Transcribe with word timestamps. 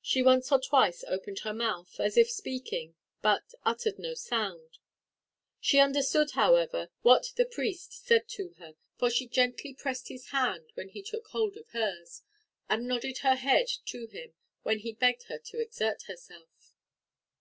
She 0.00 0.22
once 0.22 0.52
or 0.52 0.60
twice 0.60 1.02
opened 1.08 1.40
her 1.40 1.52
mouth, 1.52 1.98
as 1.98 2.16
if 2.16 2.30
speaking, 2.30 2.94
but 3.20 3.50
uttered 3.64 3.98
no 3.98 4.14
sound. 4.14 4.78
She 5.58 5.80
understood, 5.80 6.30
however, 6.34 6.90
what 7.02 7.32
the 7.34 7.46
priest 7.46 7.92
said 8.04 8.28
to 8.28 8.50
her, 8.60 8.76
for 8.96 9.10
she 9.10 9.26
gently 9.26 9.74
pressed 9.74 10.06
his 10.06 10.28
hand 10.28 10.70
when 10.74 10.90
he 10.90 11.02
took 11.02 11.26
hold 11.30 11.56
of 11.56 11.70
hers, 11.70 12.22
and 12.68 12.86
nodded 12.86 13.18
her 13.26 13.34
head 13.34 13.66
to 13.86 14.06
him, 14.06 14.34
when 14.62 14.78
he 14.78 14.92
begged 14.92 15.24
her 15.24 15.38
to 15.46 15.58
exert 15.58 16.02
herself. 16.02 16.76